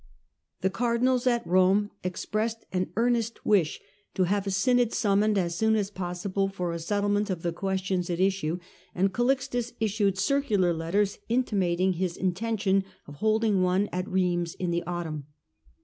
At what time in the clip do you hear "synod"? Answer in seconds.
4.49-4.93